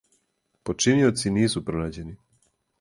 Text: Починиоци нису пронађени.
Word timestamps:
Починиоци 0.69 1.33
нису 1.37 1.65
пронађени. 1.71 2.19